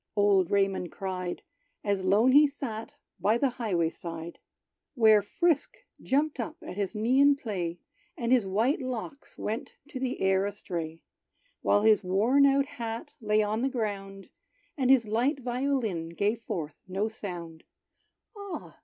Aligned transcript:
old 0.15 0.49
Raymond 0.49 0.91
cried, 0.91 1.43
As 1.83 2.03
lone 2.03 2.31
he 2.31 2.47
sat 2.47 2.95
by 3.19 3.37
the 3.37 3.51
highway 3.61 3.91
side, 3.91 4.39
Where 4.95 5.21
Frisk 5.21 5.77
jumped 6.01 6.39
up 6.39 6.57
at 6.63 6.75
his 6.75 6.95
knee 6.95 7.19
in 7.19 7.35
play; 7.35 7.77
And 8.17 8.31
his 8.31 8.43
white 8.47 8.81
locks 8.81 9.37
went 9.37 9.75
to 9.89 9.99
the 9.99 10.19
air 10.19 10.47
astray; 10.47 11.03
While 11.61 11.83
his 11.83 12.03
worn 12.03 12.47
out 12.47 12.65
hat 12.65 13.13
lay 13.21 13.43
on 13.43 13.61
the 13.61 13.69
ground, 13.69 14.29
And 14.75 14.89
his 14.89 15.05
light 15.07 15.39
violin 15.41 16.09
gave 16.09 16.41
forth 16.41 16.73
no 16.87 17.07
sound 17.07 17.63
"Ah! 18.35 18.79